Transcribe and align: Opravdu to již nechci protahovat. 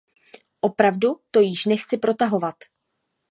Opravdu 0.61 1.09
to 1.31 1.39
již 1.39 1.65
nechci 1.65 1.97
protahovat. 1.97 2.55